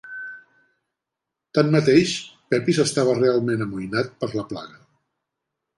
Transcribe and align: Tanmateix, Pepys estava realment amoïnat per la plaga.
Tanmateix, 1.59 2.15
Pepys 2.55 2.83
estava 2.87 3.17
realment 3.21 3.65
amoïnat 3.69 4.15
per 4.25 4.35
la 4.37 4.49
plaga. 4.53 4.85